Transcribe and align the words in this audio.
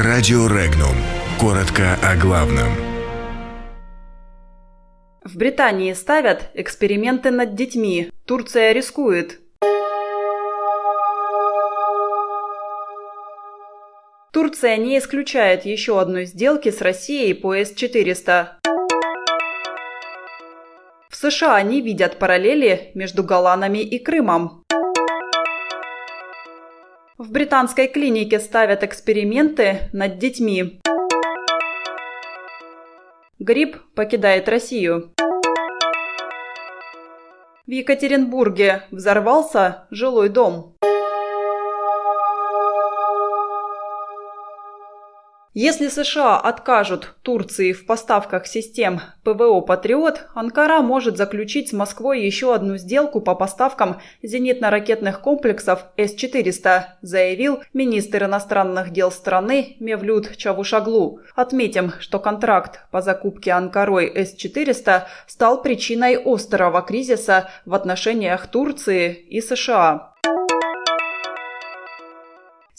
Радио 0.00 0.46
Регнум. 0.46 0.94
Коротко 1.40 1.98
о 2.04 2.14
главном. 2.14 2.68
В 5.24 5.36
Британии 5.36 5.92
ставят 5.92 6.50
эксперименты 6.54 7.32
над 7.32 7.56
детьми. 7.56 8.12
Турция 8.24 8.70
рискует. 8.70 9.40
Турция 14.32 14.76
не 14.76 14.98
исключает 14.98 15.64
еще 15.64 16.00
одной 16.00 16.26
сделки 16.26 16.70
с 16.70 16.80
Россией 16.80 17.34
по 17.34 17.56
С-400. 17.56 18.50
В 21.10 21.16
США 21.16 21.60
не 21.62 21.80
видят 21.80 22.20
параллели 22.20 22.92
между 22.94 23.24
Голанами 23.24 23.78
и 23.78 23.98
Крымом. 23.98 24.62
В 27.18 27.32
британской 27.32 27.88
клинике 27.88 28.38
ставят 28.38 28.84
эксперименты 28.84 29.90
над 29.92 30.18
детьми. 30.18 30.80
Грипп 33.40 33.78
покидает 33.96 34.48
Россию. 34.48 35.10
В 37.66 37.70
Екатеринбурге 37.70 38.84
взорвался 38.92 39.88
жилой 39.90 40.28
дом. 40.28 40.76
Если 45.60 45.88
США 45.88 46.38
откажут 46.38 47.16
Турции 47.22 47.72
в 47.72 47.84
поставках 47.84 48.46
систем 48.46 49.00
ПВО 49.24 49.60
«Патриот», 49.60 50.28
Анкара 50.32 50.82
может 50.82 51.16
заключить 51.16 51.70
с 51.70 51.72
Москвой 51.72 52.24
еще 52.24 52.54
одну 52.54 52.76
сделку 52.76 53.20
по 53.20 53.34
поставкам 53.34 54.00
зенитно-ракетных 54.22 55.20
комплексов 55.20 55.86
С-400, 55.96 56.82
заявил 57.02 57.58
министр 57.74 58.26
иностранных 58.26 58.92
дел 58.92 59.10
страны 59.10 59.74
Мевлюд 59.80 60.36
Чавушаглу. 60.36 61.22
Отметим, 61.34 61.92
что 61.98 62.20
контракт 62.20 62.82
по 62.92 63.02
закупке 63.02 63.50
Анкарой 63.50 64.12
С-400 64.14 65.06
стал 65.26 65.60
причиной 65.60 66.22
острого 66.24 66.82
кризиса 66.82 67.50
в 67.66 67.74
отношениях 67.74 68.46
Турции 68.46 69.12
и 69.12 69.40
США. 69.40 70.14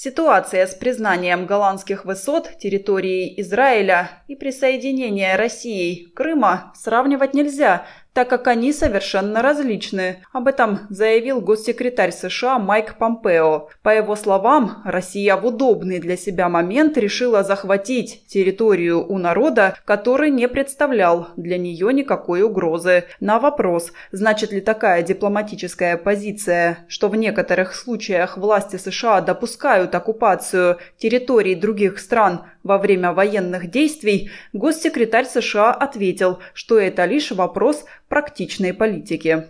Ситуация 0.00 0.68
с 0.68 0.76
признанием 0.76 1.44
голландских 1.44 2.04
высот 2.04 2.56
территории 2.60 3.34
Израиля 3.40 4.22
и 4.28 4.36
присоединения 4.36 5.36
России 5.36 6.04
Крыма 6.14 6.72
сравнивать 6.76 7.34
нельзя, 7.34 7.84
так 8.12 8.28
как 8.28 8.48
они 8.48 8.72
совершенно 8.72 9.42
различны. 9.42 10.22
Об 10.32 10.48
этом 10.48 10.80
заявил 10.90 11.40
госсекретарь 11.40 12.12
США 12.12 12.58
Майк 12.58 12.96
Помпео. 12.98 13.68
По 13.82 13.90
его 13.90 14.16
словам, 14.16 14.82
Россия 14.84 15.36
в 15.36 15.46
удобный 15.46 15.98
для 15.98 16.16
себя 16.16 16.48
момент 16.48 16.98
решила 16.98 17.44
захватить 17.44 18.26
территорию 18.26 19.06
у 19.06 19.18
народа, 19.18 19.76
который 19.84 20.30
не 20.30 20.48
представлял 20.48 21.28
для 21.36 21.58
нее 21.58 21.92
никакой 21.92 22.42
угрозы. 22.42 23.04
На 23.20 23.38
вопрос, 23.38 23.92
значит 24.12 24.52
ли 24.52 24.60
такая 24.60 25.02
дипломатическая 25.02 25.96
позиция, 25.96 26.86
что 26.88 27.08
в 27.08 27.16
некоторых 27.16 27.74
случаях 27.74 28.36
власти 28.36 28.76
США 28.76 29.20
допускают 29.20 29.94
оккупацию 29.94 30.78
территорий 30.96 31.54
других 31.54 31.98
стран 31.98 32.46
во 32.68 32.76
время 32.78 33.12
военных 33.12 33.70
действий, 33.70 34.30
госсекретарь 34.52 35.24
США 35.24 35.72
ответил, 35.72 36.38
что 36.52 36.78
это 36.78 37.06
лишь 37.06 37.30
вопрос 37.32 37.86
практичной 38.08 38.74
политики. 38.74 39.46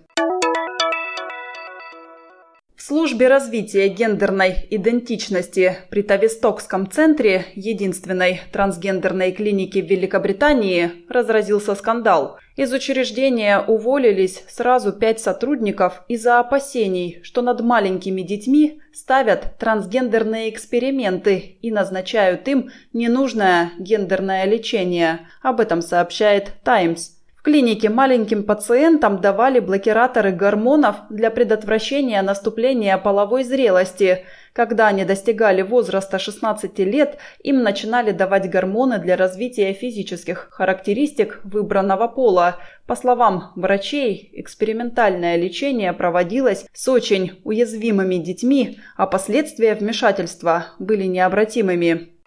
Службе 2.88 3.28
развития 3.28 3.88
гендерной 3.88 4.66
идентичности 4.70 5.76
при 5.90 6.00
Тавистокском 6.00 6.90
центре 6.90 7.44
единственной 7.54 8.40
трансгендерной 8.50 9.32
клиники 9.32 9.82
в 9.82 9.90
Великобритании 9.90 10.92
разразился 11.06 11.74
скандал. 11.74 12.38
Из 12.56 12.72
учреждения 12.72 13.60
уволились 13.60 14.42
сразу 14.48 14.94
пять 14.94 15.20
сотрудников 15.20 16.02
из-за 16.08 16.40
опасений, 16.40 17.20
что 17.22 17.42
над 17.42 17.60
маленькими 17.60 18.22
детьми 18.22 18.80
ставят 18.94 19.58
трансгендерные 19.58 20.48
эксперименты 20.48 21.58
и 21.60 21.70
назначают 21.70 22.48
им 22.48 22.70
ненужное 22.94 23.72
гендерное 23.78 24.46
лечение. 24.46 25.28
Об 25.42 25.60
этом 25.60 25.82
сообщает 25.82 26.54
«Таймс» 26.64 27.17
клинике 27.48 27.88
маленьким 27.88 28.42
пациентам 28.42 29.22
давали 29.22 29.58
блокираторы 29.58 30.32
гормонов 30.32 30.96
для 31.08 31.30
предотвращения 31.30 32.20
наступления 32.20 32.98
половой 32.98 33.42
зрелости. 33.42 34.26
Когда 34.52 34.88
они 34.88 35.06
достигали 35.06 35.62
возраста 35.62 36.18
16 36.18 36.78
лет, 36.80 37.16
им 37.42 37.62
начинали 37.62 38.10
давать 38.10 38.50
гормоны 38.50 38.98
для 38.98 39.16
развития 39.16 39.72
физических 39.72 40.48
характеристик 40.50 41.40
выбранного 41.42 42.06
пола. 42.06 42.56
По 42.86 42.94
словам 42.94 43.52
врачей, 43.56 44.28
экспериментальное 44.34 45.36
лечение 45.36 45.94
проводилось 45.94 46.66
с 46.74 46.86
очень 46.86 47.40
уязвимыми 47.44 48.16
детьми, 48.16 48.78
а 48.98 49.06
последствия 49.06 49.74
вмешательства 49.74 50.66
были 50.78 51.04
необратимыми. 51.04 52.17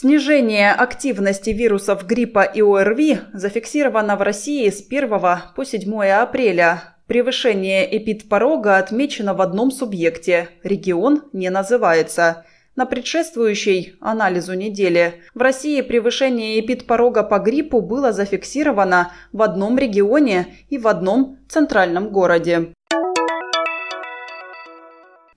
Снижение 0.00 0.70
активности 0.70 1.50
вирусов 1.50 2.06
гриппа 2.06 2.44
и 2.44 2.62
ОРВИ 2.62 3.18
зафиксировано 3.32 4.14
в 4.14 4.22
России 4.22 4.70
с 4.70 4.80
1 4.88 5.08
по 5.56 5.64
7 5.64 6.04
апреля. 6.10 6.94
Превышение 7.08 7.96
эпидпорога 7.96 8.76
отмечено 8.76 9.34
в 9.34 9.40
одном 9.40 9.72
субъекте. 9.72 10.50
Регион 10.62 11.24
не 11.32 11.50
называется. 11.50 12.44
На 12.76 12.86
предшествующей 12.86 13.96
анализу 14.00 14.54
недели 14.54 15.14
в 15.34 15.40
России 15.40 15.80
превышение 15.80 16.60
эпидпорога 16.60 17.24
по 17.24 17.40
гриппу 17.40 17.80
было 17.80 18.12
зафиксировано 18.12 19.10
в 19.32 19.42
одном 19.42 19.78
регионе 19.78 20.46
и 20.68 20.78
в 20.78 20.86
одном 20.86 21.38
центральном 21.48 22.10
городе. 22.10 22.72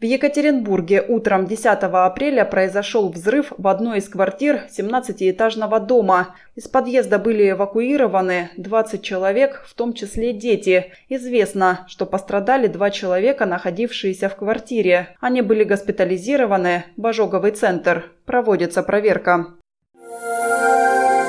В 0.01 0.03
Екатеринбурге 0.03 1.05
утром 1.07 1.45
10 1.45 1.65
апреля 1.65 2.43
произошел 2.43 3.09
взрыв 3.09 3.53
в 3.55 3.67
одной 3.67 3.99
из 3.99 4.09
квартир 4.09 4.63
17-этажного 4.75 5.79
дома. 5.79 6.35
Из 6.55 6.67
подъезда 6.67 7.19
были 7.19 7.51
эвакуированы 7.51 8.49
20 8.57 9.03
человек, 9.03 9.63
в 9.67 9.75
том 9.75 9.93
числе 9.93 10.33
дети. 10.33 10.91
Известно, 11.07 11.85
что 11.87 12.07
пострадали 12.07 12.65
два 12.65 12.89
человека, 12.89 13.45
находившиеся 13.45 14.27
в 14.29 14.37
квартире. 14.37 15.15
Они 15.19 15.43
были 15.43 15.63
госпитализированы 15.63 16.85
в 16.97 17.05
ожоговый 17.05 17.51
центр. 17.51 18.05
Проводится 18.25 18.81
проверка. 18.81 19.53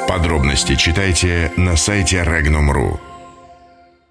Подробности 0.09 0.77
читайте 0.77 1.53
на 1.59 1.77
сайте 1.77 2.23
Regnum.ru. 2.23 3.12